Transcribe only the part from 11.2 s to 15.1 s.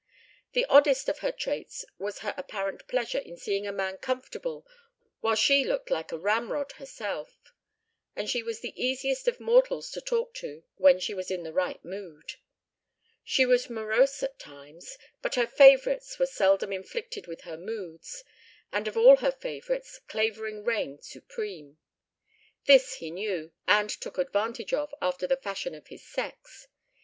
in the right mood. She was morose at times,